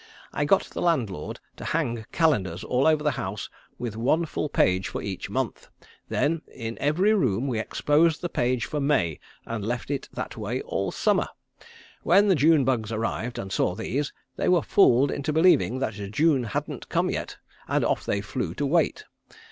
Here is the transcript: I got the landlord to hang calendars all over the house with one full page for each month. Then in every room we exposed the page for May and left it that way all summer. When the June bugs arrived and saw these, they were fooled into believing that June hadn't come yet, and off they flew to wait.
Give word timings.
I 0.33 0.45
got 0.45 0.63
the 0.63 0.81
landlord 0.81 1.39
to 1.57 1.63
hang 1.63 2.05
calendars 2.11 2.63
all 2.63 2.87
over 2.87 3.03
the 3.03 3.11
house 3.21 3.51
with 3.77 3.95
one 3.95 4.25
full 4.25 4.49
page 4.49 4.87
for 4.87 4.99
each 4.99 5.29
month. 5.29 5.69
Then 6.09 6.41
in 6.51 6.75
every 6.79 7.13
room 7.13 7.45
we 7.47 7.59
exposed 7.59 8.21
the 8.21 8.27
page 8.27 8.65
for 8.65 8.79
May 8.79 9.19
and 9.45 9.63
left 9.63 9.91
it 9.91 10.09
that 10.11 10.35
way 10.35 10.59
all 10.61 10.89
summer. 10.91 11.27
When 12.01 12.29
the 12.29 12.33
June 12.35 12.65
bugs 12.65 12.91
arrived 12.91 13.37
and 13.37 13.51
saw 13.51 13.75
these, 13.75 14.11
they 14.37 14.49
were 14.49 14.63
fooled 14.63 15.11
into 15.11 15.31
believing 15.31 15.77
that 15.77 15.93
June 16.11 16.45
hadn't 16.45 16.89
come 16.89 17.11
yet, 17.11 17.37
and 17.67 17.85
off 17.85 18.03
they 18.03 18.21
flew 18.21 18.55
to 18.55 18.65
wait. 18.65 19.03